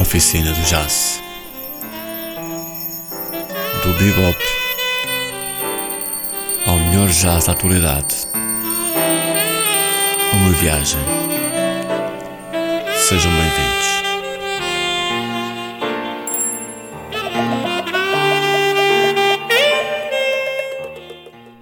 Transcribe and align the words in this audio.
oficina 0.00 0.52
do 0.52 0.60
jazz. 0.62 1.22
Do 3.82 3.92
bebop 3.94 4.38
ao 6.66 6.78
melhor 6.78 7.08
jazz 7.08 7.46
da 7.46 7.52
atualidade. 7.52 8.14
Uma 10.32 10.50
viagem. 10.52 11.00
Sejam 13.08 13.32
bem-vindos. 13.32 13.86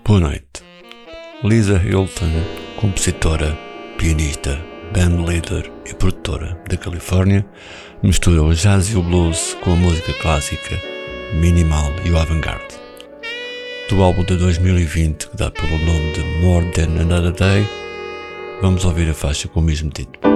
Boa 0.05 0.21
noite. 0.21 0.45
Lisa 1.43 1.79
Hilton, 1.79 2.31
compositora, 2.81 3.57
pianista, 3.99 4.61
band 4.93 5.25
leader 5.25 5.74
e 5.87 5.95
produtora 5.95 6.59
da 6.69 6.77
Califórnia, 6.77 7.45
mistura 8.03 8.43
o 8.43 8.55
jazz 8.55 8.91
e 8.91 8.97
o 8.97 9.03
blues 9.03 9.57
com 9.63 9.73
a 9.73 9.77
música 9.77 10.13
clássica, 10.15 10.81
minimal 11.35 11.93
e 12.05 12.11
o 12.11 12.19
avant-garde. 12.19 12.75
Do 13.89 14.03
álbum 14.03 14.25
de 14.25 14.37
2020, 14.37 15.29
que 15.29 15.37
dá 15.37 15.51
pelo 15.51 15.79
nome 15.79 16.13
de 16.13 16.21
More 16.41 16.67
Than 16.71 17.01
Another 17.01 17.33
Day, 17.33 17.69
vamos 18.63 18.85
ouvir 18.85 19.11
a 19.11 19.15
faixa 19.15 19.47
com 19.49 19.61
o 19.61 19.63
mesmo 19.63 19.91
título. 19.91 20.34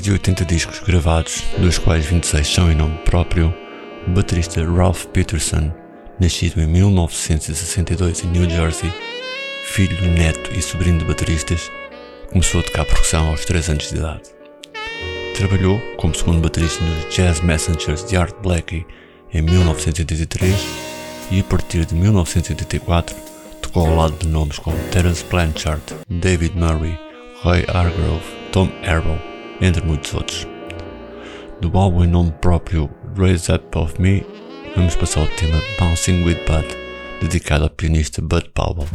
De 0.00 0.12
80 0.12 0.44
discos 0.44 0.80
gravados, 0.80 1.42
dos 1.58 1.78
quais 1.78 2.06
26 2.06 2.46
são 2.46 2.72
em 2.72 2.74
nome 2.74 2.96
próprio, 3.04 3.54
o 4.06 4.10
baterista 4.10 4.64
Ralph 4.64 5.04
Peterson, 5.06 5.72
nascido 6.18 6.60
em 6.60 6.66
1962 6.66 8.24
em 8.24 8.28
New 8.28 8.48
Jersey, 8.48 8.92
filho, 9.66 10.00
neto 10.10 10.50
e 10.56 10.62
sobrinho 10.62 10.98
de 10.98 11.04
bateristas, 11.04 11.70
começou 12.30 12.60
a 12.60 12.64
tocar 12.64 12.84
percussão 12.84 13.28
aos 13.28 13.44
3 13.44 13.68
anos 13.70 13.88
de 13.88 13.96
idade. 13.96 14.22
Trabalhou 15.36 15.78
como 15.96 16.14
segundo 16.14 16.40
baterista 16.40 16.82
nos 16.84 17.14
Jazz 17.14 17.40
Messengers 17.40 18.04
de 18.04 18.16
Art 18.16 18.34
Blakey 18.42 18.86
em 19.32 19.42
1983 19.42 20.54
e 21.30 21.40
a 21.40 21.44
partir 21.44 21.84
de 21.84 21.94
1984 21.94 23.14
tocou 23.60 23.86
ao 23.86 23.96
lado 23.96 24.16
de 24.18 24.28
nomes 24.28 24.58
como 24.58 24.76
Terence 24.90 25.24
Blanchard, 25.30 25.82
David 26.08 26.56
Murray, 26.56 26.98
Roy 27.42 27.64
Hargrove, 27.68 28.24
Tom 28.50 28.68
Arrow, 28.84 29.29
entre 29.60 29.84
muitos 29.84 30.14
outros. 30.14 30.46
Do 31.60 31.76
álbum 31.76 32.04
em 32.04 32.08
nome 32.08 32.32
próprio 32.40 32.90
Raise 33.16 33.52
Up 33.52 33.76
of 33.76 34.00
Me, 34.00 34.24
vamos 34.74 34.96
passar 34.96 35.20
ao 35.20 35.26
tema 35.28 35.60
Bouncing 35.78 36.24
with 36.24 36.38
Bud, 36.46 36.66
dedicado 37.20 37.64
ao 37.64 37.70
pianista 37.70 38.22
Bud 38.22 38.50
Powell. 38.54 38.86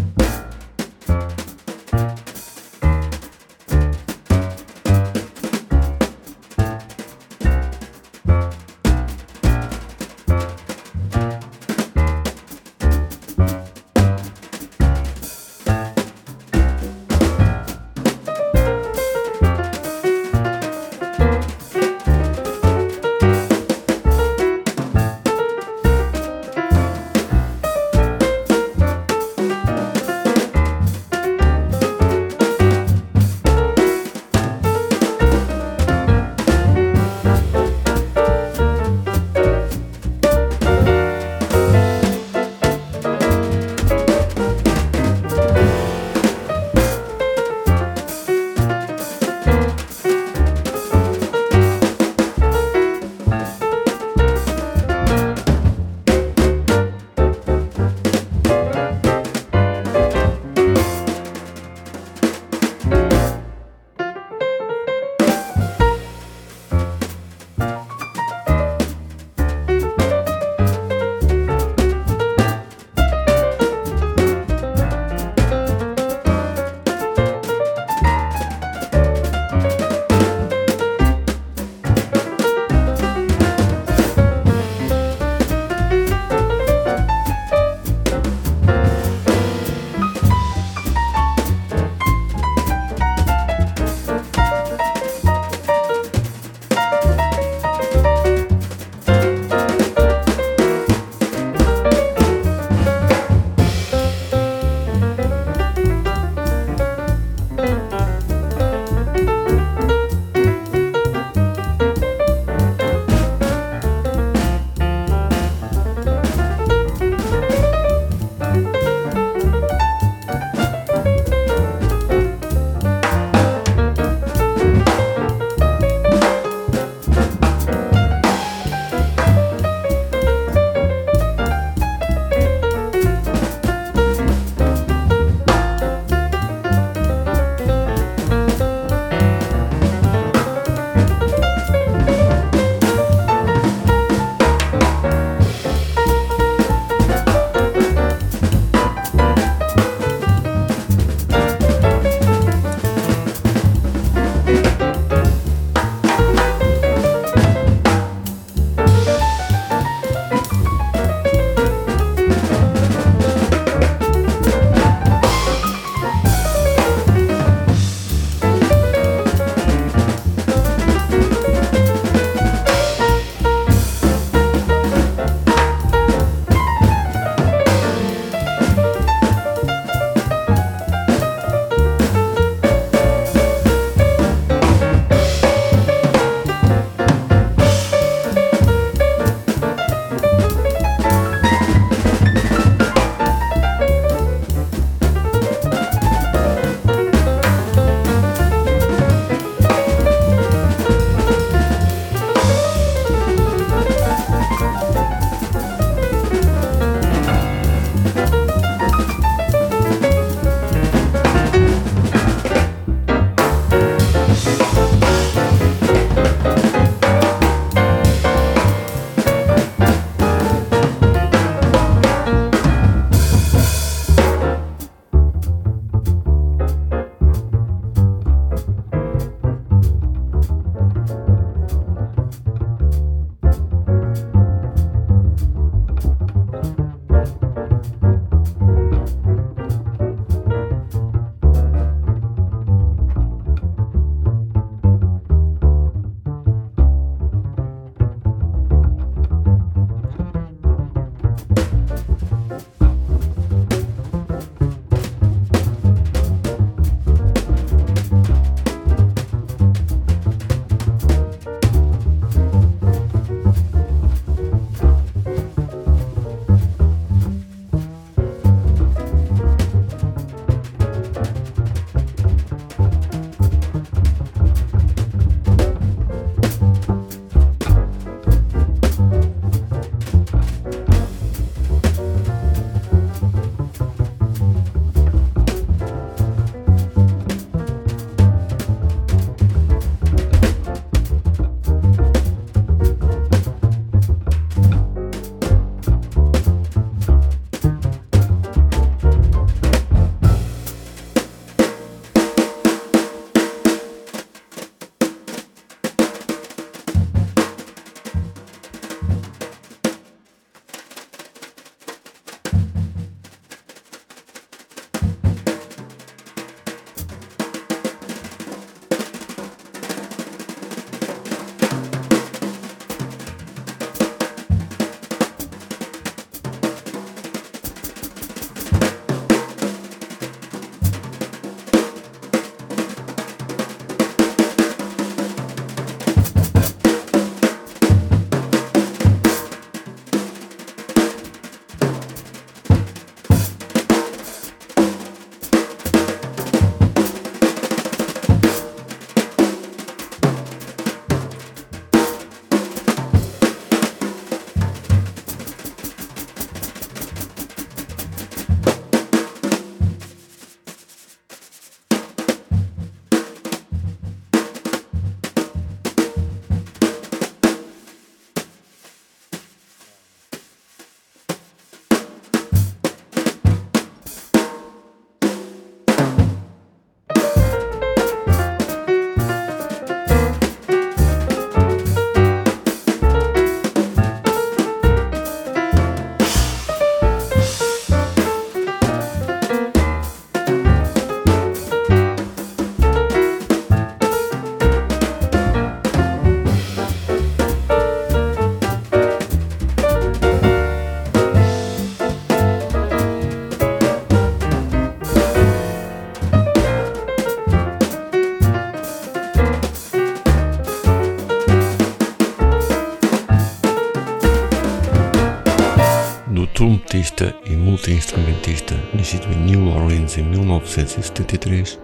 Multi-instrumentista 417.86 418.76
nascido 418.96 419.28
em 419.32 419.46
New 419.46 419.68
Orleans 419.68 420.18
em 420.18 420.24
1973, 420.24 421.80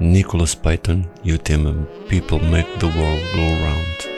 Nicholas 0.00 0.54
Payton 0.54 1.02
e 1.22 1.32
o 1.34 1.38
tema 1.38 1.74
People 2.08 2.40
Make 2.48 2.70
the 2.78 2.86
World 2.86 3.22
Go 3.32 3.64
Round. 3.64 4.17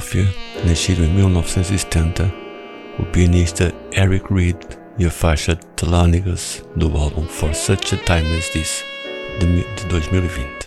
Filadélfia, 0.00 0.34
nascido 0.64 1.04
em 1.04 1.08
1970, 1.08 2.32
o 2.98 3.04
pianista 3.06 3.72
Eric 3.92 4.32
Reed 4.32 4.56
e 4.98 5.06
a 5.06 5.10
faixa 5.10 5.56
Telanigas 5.76 6.64
do 6.76 6.96
álbum 6.96 7.24
For 7.24 7.54
Such 7.54 7.94
a 7.94 7.98
Time 7.98 8.36
As 8.36 8.48
This 8.50 8.84
de 9.40 9.86
2020. 9.86 10.57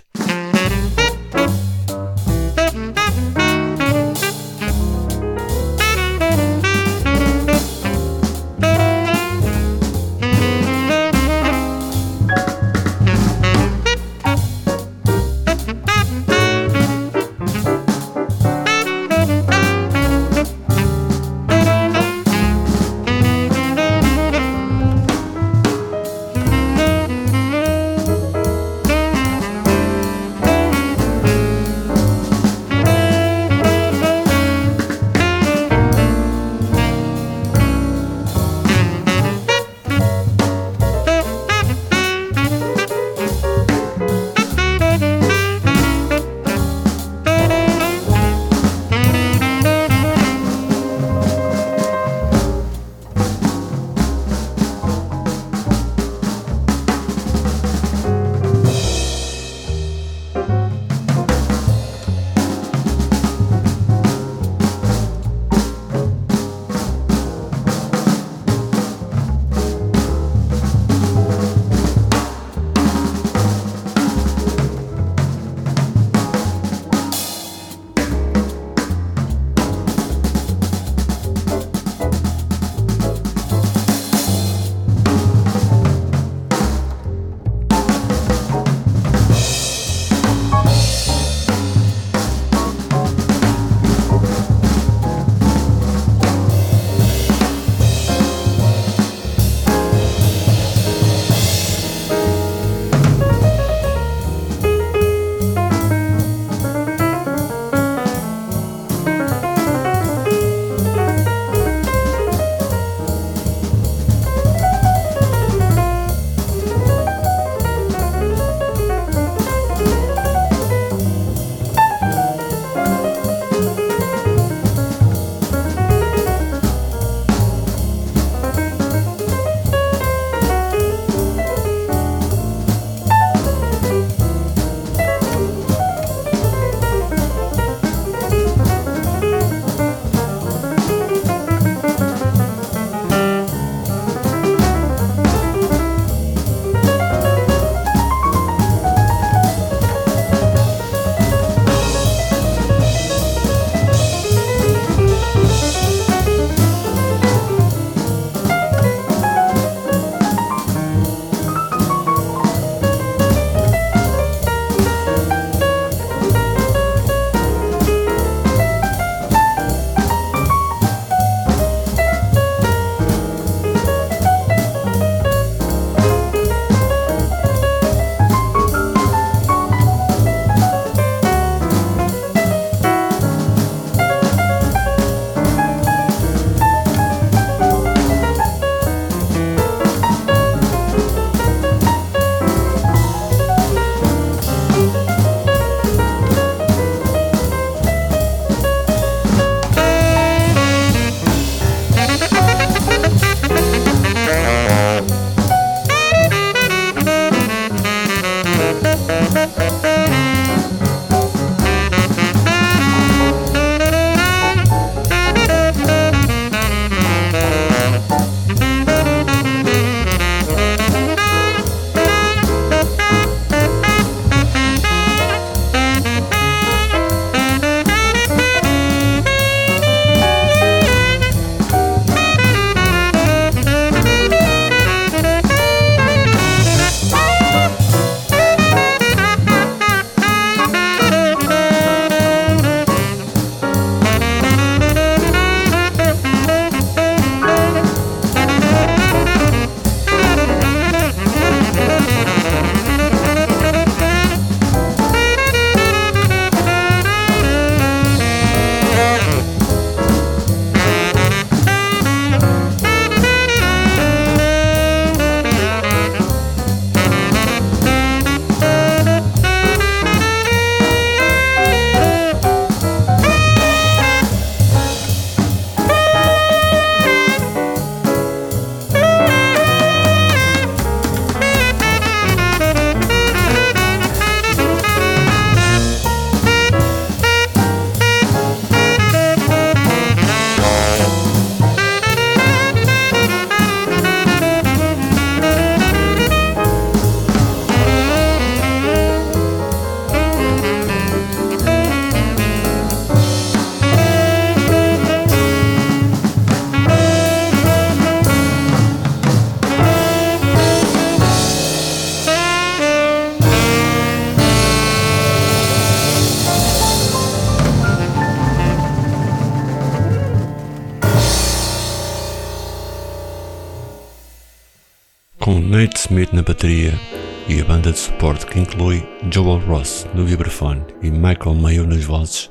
Vibrafone 330.31 330.81
e 331.01 331.11
Michael 331.11 331.55
Mayo 331.55 331.85
nas 331.85 332.05
vozes, 332.05 332.49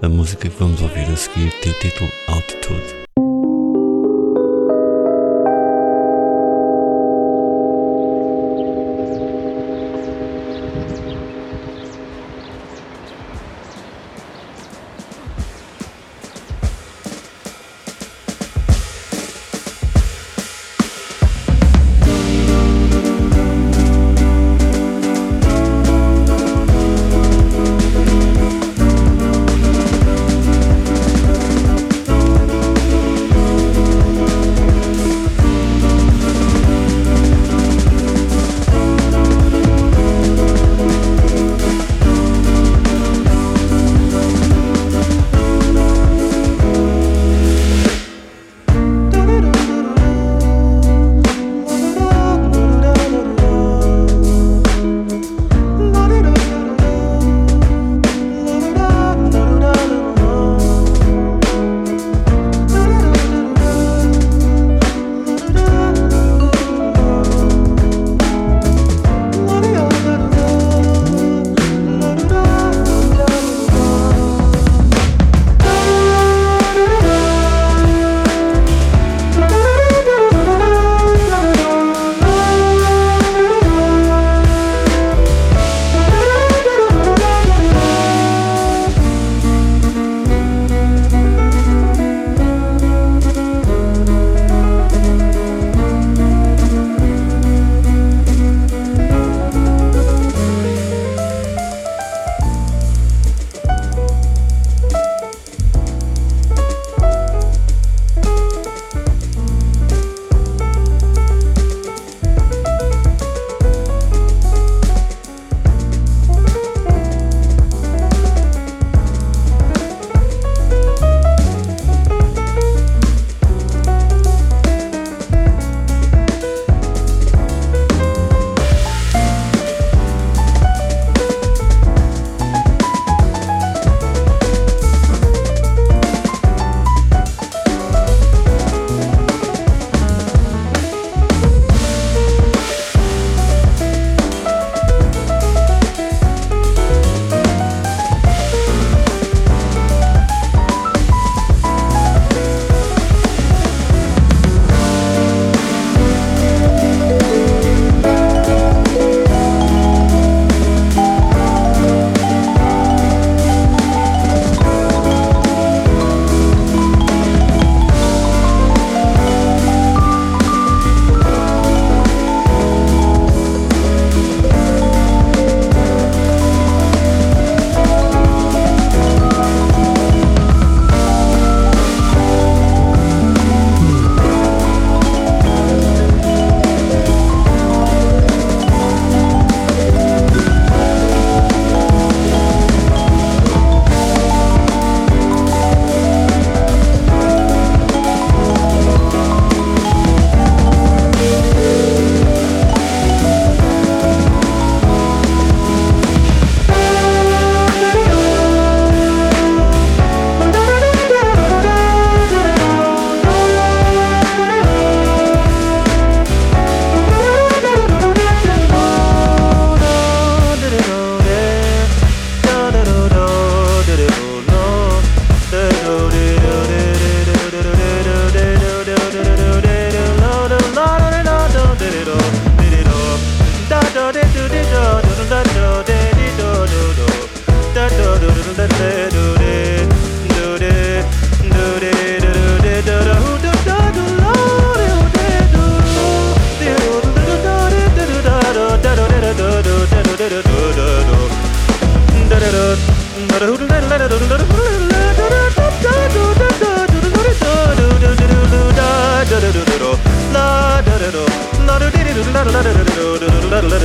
a 0.00 0.08
música 0.08 0.48
que 0.48 0.56
vamos 0.56 0.80
ouvir 0.80 1.10
a 1.10 1.16
seguir 1.16 1.50
tem 1.60 1.72
o 1.72 1.78
título 1.80 2.08
Altitude. 2.28 2.97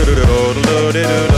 do 0.05 0.15
do 0.15 0.21
do 0.21 0.53
do 0.53 0.91
do 0.91 1.27
do 1.27 1.32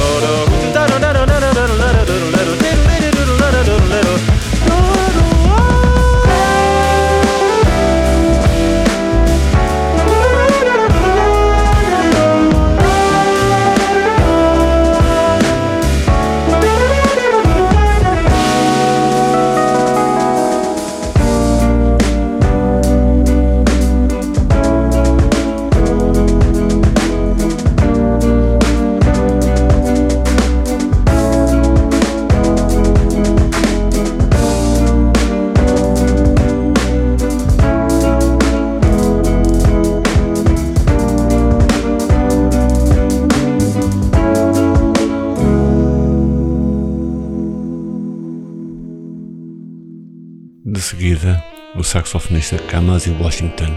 saxofonista 51.96 52.58
Kamasi 52.58 53.10
Washington, 53.22 53.74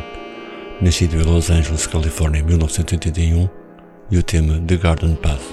nascido 0.80 1.18
em 1.18 1.22
Los 1.22 1.50
Angeles, 1.52 1.86
Califórnia, 1.86 2.40
em 2.40 2.42
1981, 2.42 3.48
e 4.10 4.18
o 4.18 4.22
tema 4.24 4.60
The 4.66 4.76
Garden 4.76 5.14
Path. 5.14 5.47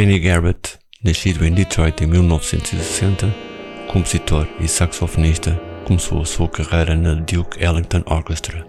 Kenny 0.00 0.18
Garrett, 0.18 0.78
nascido 1.04 1.44
em 1.44 1.52
Detroit 1.52 2.02
em 2.02 2.06
1960, 2.06 3.26
compositor 3.86 4.48
e 4.58 4.66
saxofonista, 4.66 5.60
começou 5.84 6.22
a 6.22 6.24
sua 6.24 6.48
carreira 6.48 6.96
na 6.96 7.12
Duke 7.16 7.62
Ellington 7.62 8.02
Orchestra 8.06 8.66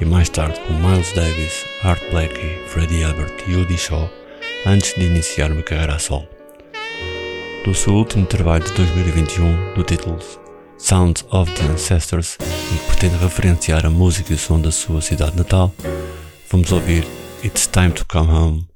e 0.00 0.04
mais 0.04 0.28
tarde 0.28 0.58
com 0.66 0.72
Miles 0.72 1.12
Davis, 1.12 1.64
Art 1.84 2.02
Blakey, 2.10 2.58
Freddie 2.66 3.04
Albert 3.04 3.44
e 3.46 3.54
Woody 3.54 3.78
Shaw, 3.78 4.10
antes 4.66 4.92
de 4.96 5.04
iniciar 5.04 5.52
uma 5.52 5.62
carreira 5.62 5.94
a 5.94 5.98
solo. 6.00 6.26
Do 7.64 7.72
seu 7.72 7.94
último 7.94 8.26
trabalho 8.26 8.64
de 8.64 8.72
2021, 8.72 9.74
do 9.74 9.84
título 9.84 10.18
Sounds 10.76 11.24
of 11.30 11.52
the 11.52 11.66
Ancestors, 11.66 12.36
em 12.40 12.78
que 12.78 12.86
pretende 12.86 13.22
referenciar 13.22 13.86
a 13.86 13.90
música 13.90 14.32
e 14.32 14.34
o 14.34 14.38
som 14.40 14.60
da 14.60 14.72
sua 14.72 15.00
cidade 15.00 15.36
natal, 15.36 15.72
vamos 16.50 16.72
ouvir 16.72 17.06
It's 17.44 17.68
Time 17.68 17.92
to 17.92 18.04
Come 18.06 18.32
Home 18.32 18.74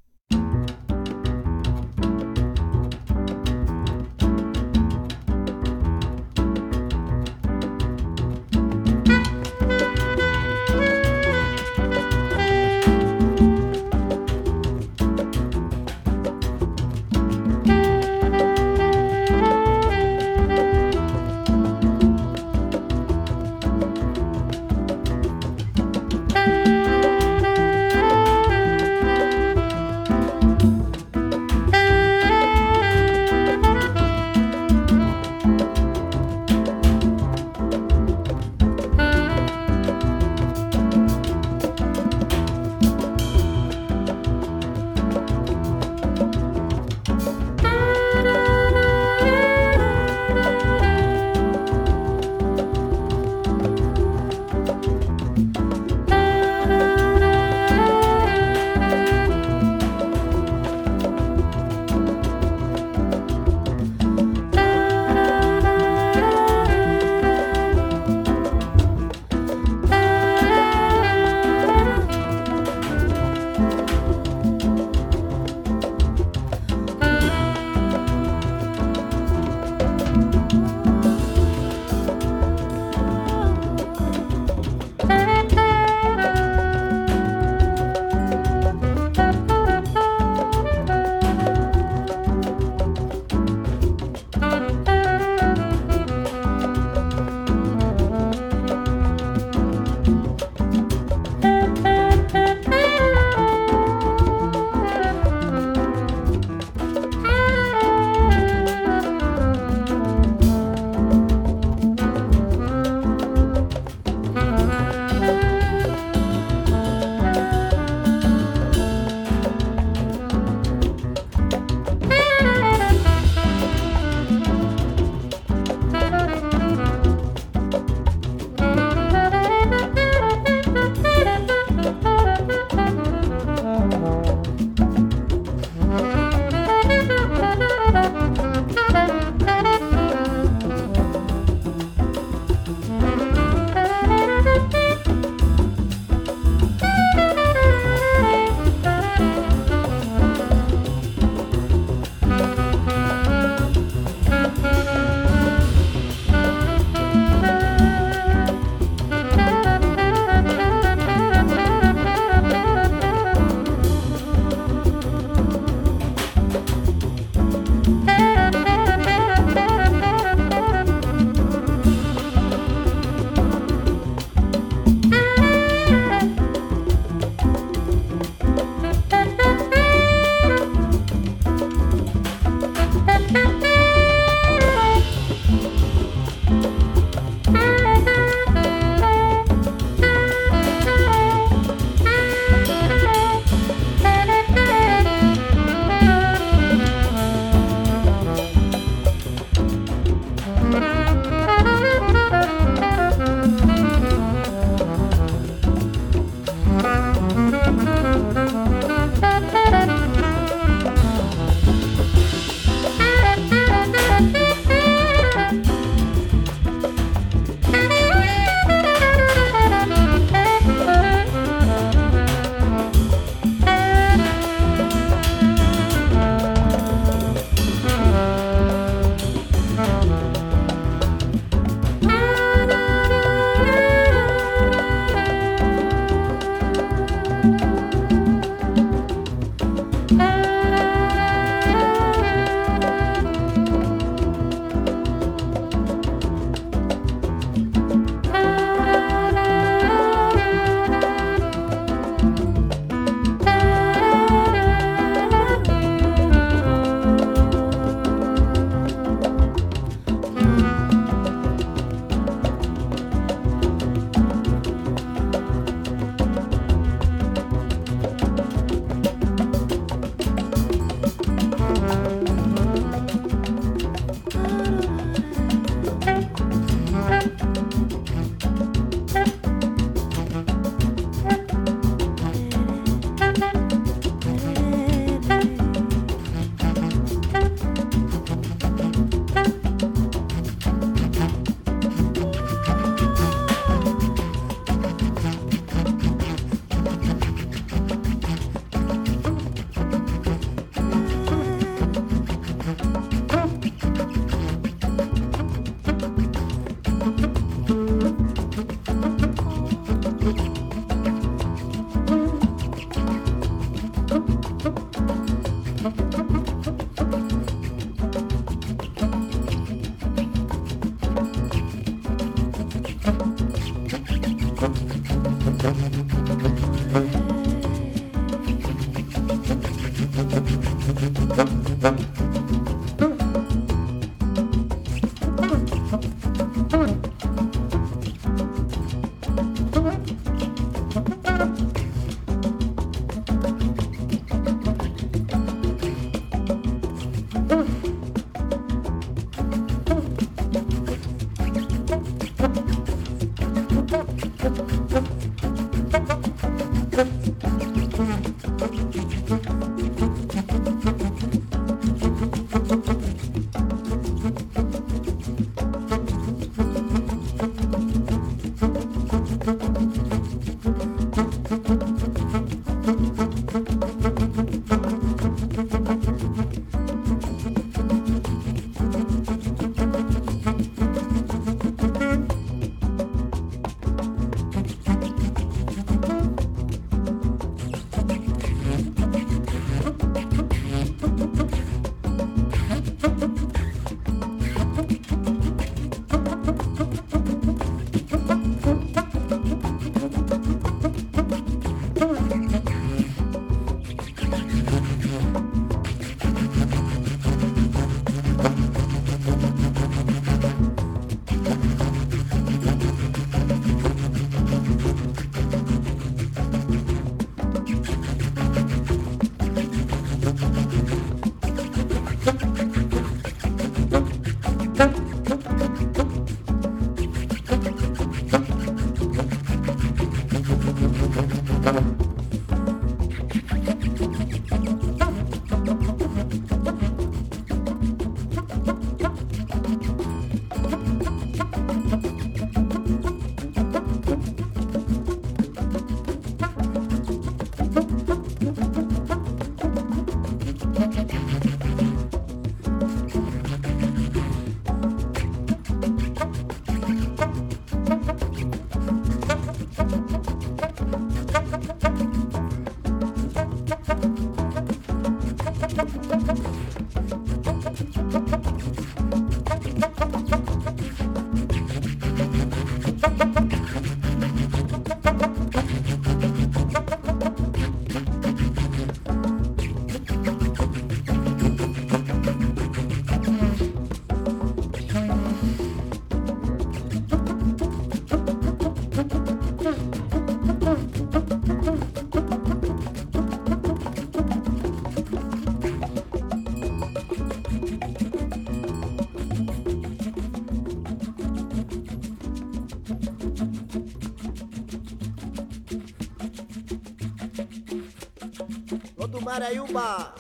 Otumare 509.09 509.47
ayuba, 509.47 510.13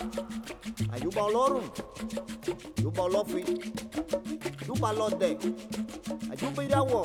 ayuba 0.92 1.22
olorum, 1.22 1.64
ayuba 2.78 3.02
olofi, 3.02 3.44
ayuba 4.62 4.92
lode, 4.92 5.36
ayuba 6.32 6.64
irawo, 6.64 7.02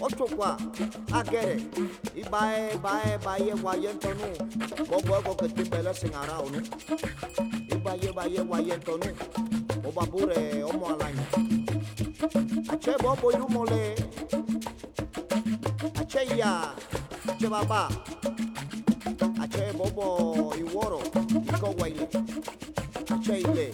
otokwa, 0.00 0.58
agere, 1.12 1.62
ibae, 2.16 2.76
bae, 2.82 3.18
bae, 3.24 3.52
guayentonu, 3.62 4.26
gogo 4.88 5.18
ego 5.18 5.36
que 5.36 5.48
te 5.48 5.64
pele 5.70 5.94
sin 5.94 6.14
arao, 6.14 6.50
¿no? 6.50 6.58
Ibae, 7.76 8.12
bae, 8.12 8.42
guayentonu, 8.42 9.14
obabure, 9.86 10.64
omo 10.64 10.86
alaña. 10.88 11.26
Ache 12.72 12.96
bobo 13.00 13.30
irumole, 13.30 13.94
ache 15.94 16.26
ya, 16.36 16.74
ache 17.28 17.46
baba, 17.48 17.88
you 20.00 20.52
Iworo 20.60 21.00
iko 21.48 21.74
waile 21.78 22.08
achaile 23.14 23.72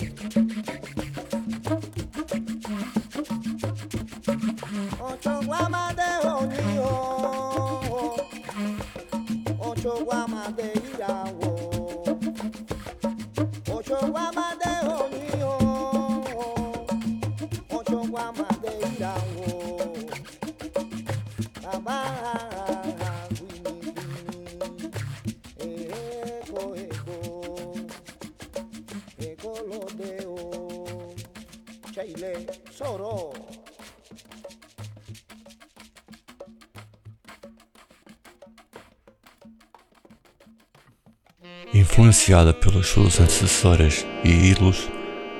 Influenciada 42.27 42.53
pelas 42.55 42.89
suas 42.89 43.21
antecessoras 43.21 44.05
e 44.25 44.51
ídolos 44.51 44.91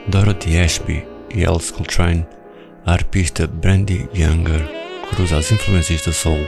Dorothy 0.07 0.57
Ashby 0.57 1.05
e 1.35 1.45
Alice 1.45 1.73
Coltrane, 1.73 2.25
a 2.85 2.93
arpista 2.93 3.45
Brandy 3.45 4.09
Younger 4.15 4.63
cruza 5.11 5.39
as 5.39 5.51
influências 5.51 6.07
da 6.07 6.13
soul, 6.13 6.39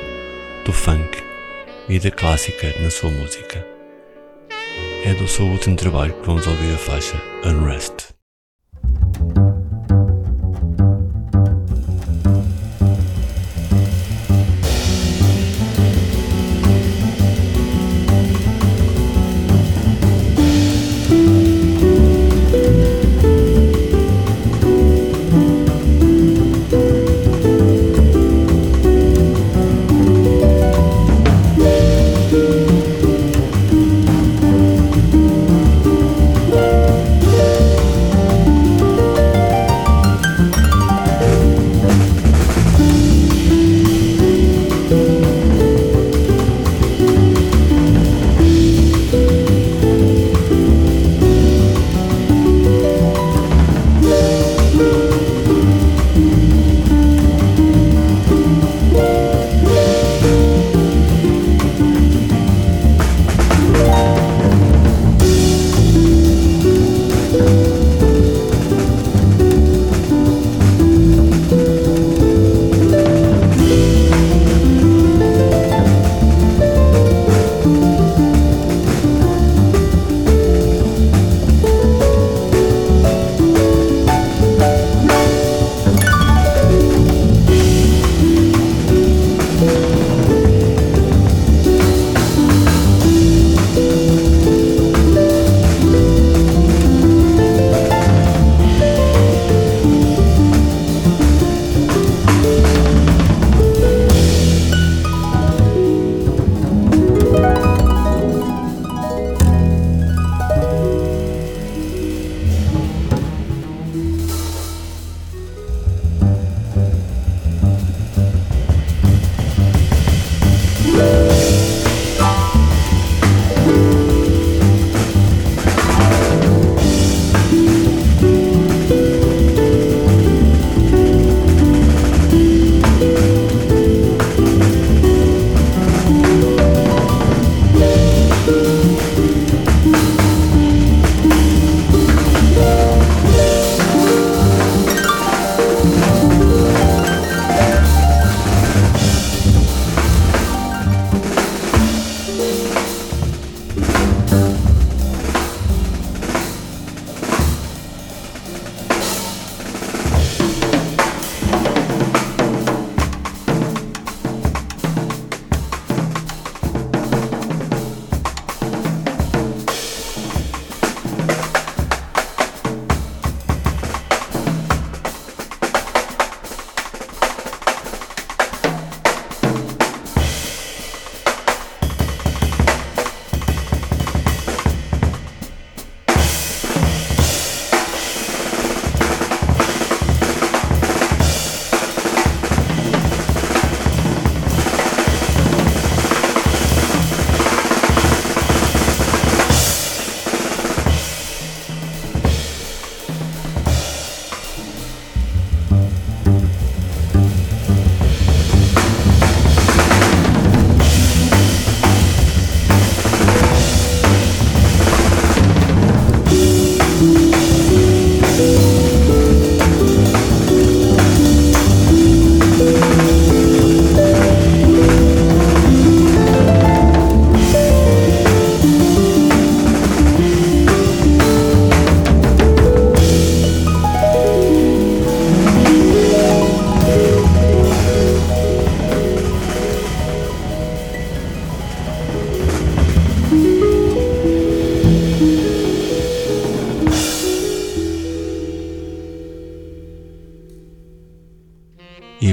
do 0.64 0.72
funk 0.72 1.18
e 1.88 1.98
da 1.98 2.12
clássica 2.12 2.72
na 2.80 2.88
sua 2.88 3.10
música. 3.10 3.66
É 5.04 5.12
do 5.12 5.26
seu 5.26 5.44
último 5.44 5.74
trabalho 5.74 6.14
que 6.14 6.26
vamos 6.28 6.46
ouvir 6.46 6.72
a 6.72 6.78
faixa 6.78 7.20
Unrest. 7.44 7.97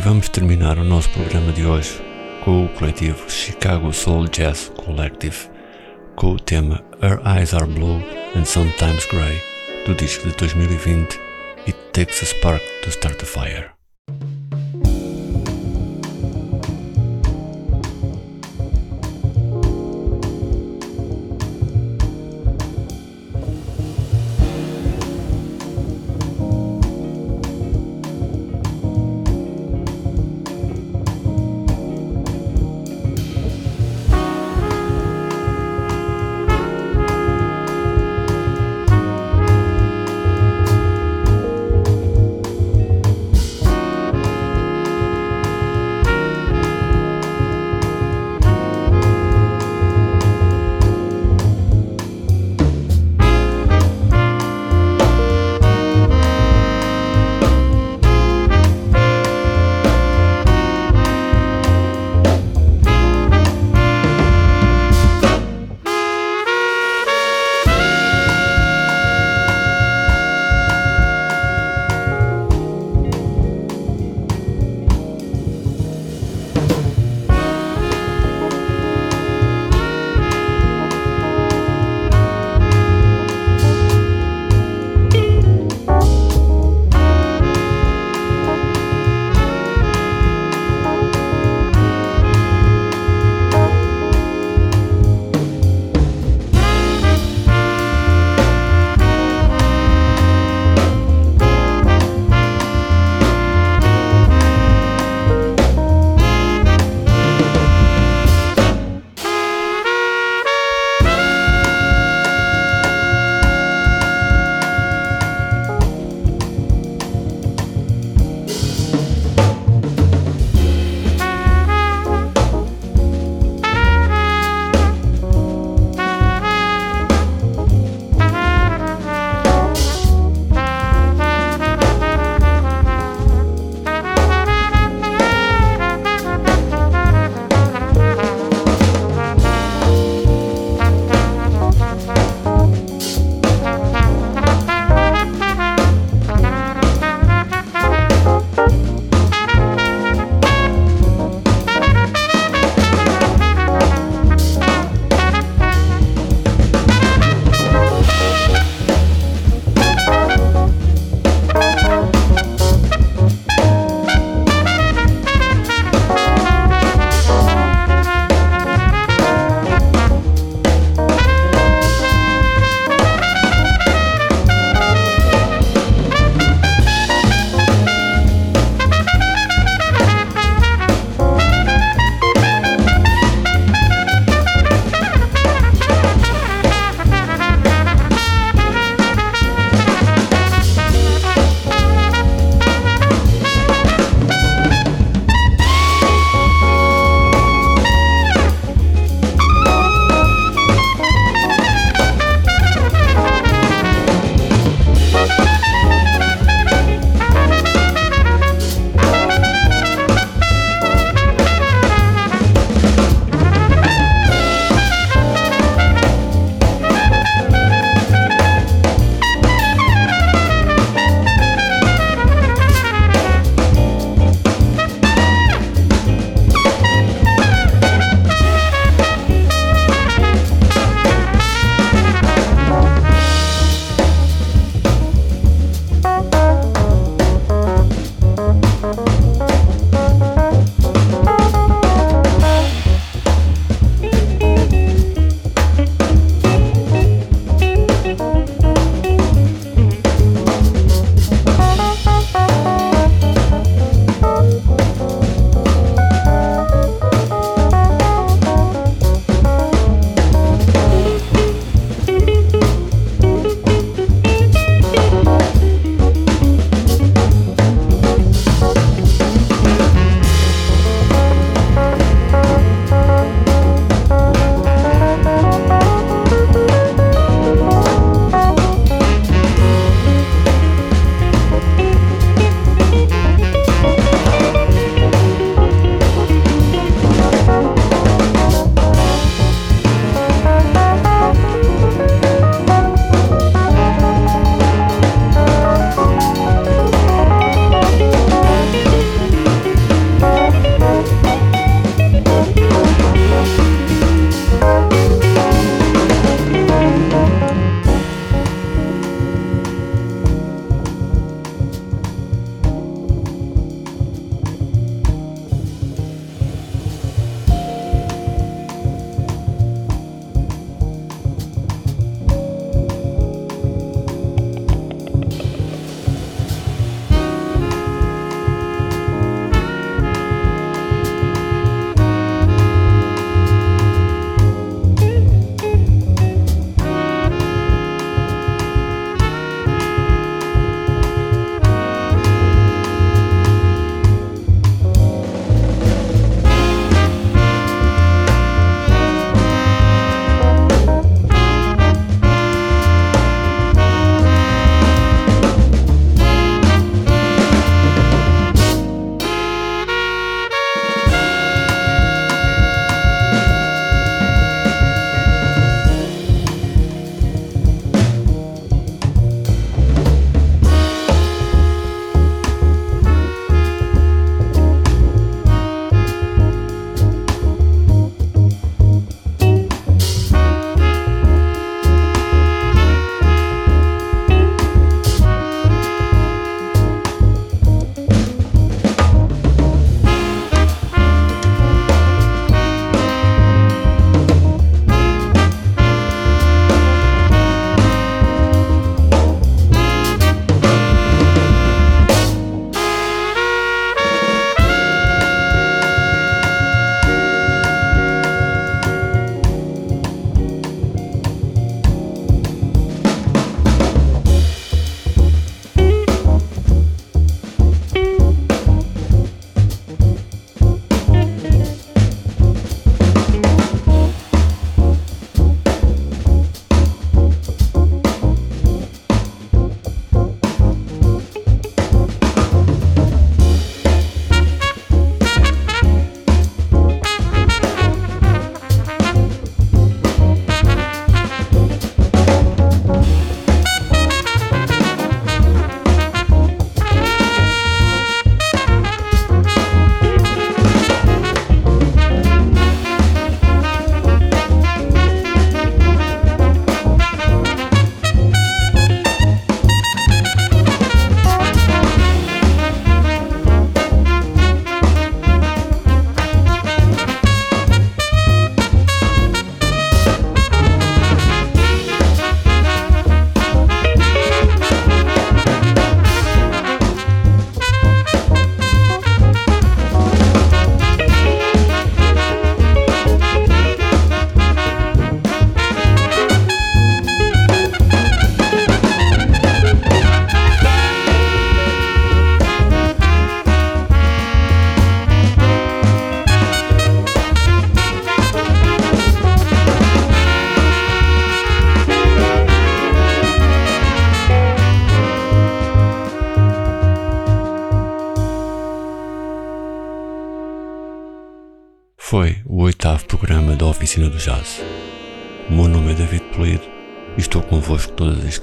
Vamos 0.05 0.29
terminar 0.29 0.77
o 0.77 0.83
nosso 0.83 1.09
programa 1.09 1.51
de 1.51 1.65
hoje 1.65 1.99
com 2.43 2.65
o 2.65 2.69
coletivo 2.69 3.27
Chicago 3.27 3.91
Soul 3.91 4.27
Jazz 4.27 4.71
Collective 4.75 5.49
com 6.15 6.33
o 6.33 6.39
tema 6.39 6.79
Her 7.01 7.19
Eyes 7.25 7.55
Are 7.55 7.65
Blue 7.65 8.03
and 8.35 8.45
Sometimes 8.45 9.03
Grey 9.07 9.41
do 9.87 9.95
disco 9.95 10.29
de 10.29 10.35
2020 10.35 11.19
It 11.67 11.77
Takes 11.91 12.21
a 12.21 12.25
Spark 12.27 12.61
to 12.83 12.91
Start 12.91 13.19
a 13.23 13.25
Fire. 13.25 13.74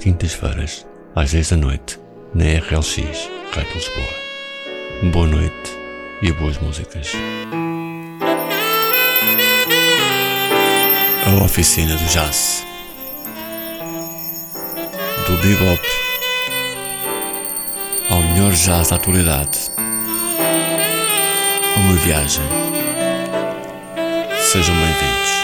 Quintas-feiras, 0.03 0.85
às 1.15 1.31
10 1.31 1.51
da 1.51 1.57
noite, 1.57 1.97
na 2.35 2.43
RLX, 2.43 3.29
Rádio 3.55 3.73
Lisboa. 3.73 5.11
Boa 5.13 5.27
noite 5.27 5.79
e 6.21 6.29
boas 6.33 6.57
músicas. 6.57 7.13
A 11.25 11.41
Oficina 11.41 11.95
do 11.95 12.03
Jazz. 12.03 12.65
Do 15.25 15.37
bebop 15.37 15.87
ao 18.09 18.21
melhor 18.21 18.51
jazz 18.51 18.89
da 18.89 18.97
atualidade. 18.97 19.71
Uma 21.77 21.93
viagem. 21.95 22.43
Sejam 24.51 24.75
bem-vindos. 24.75 25.42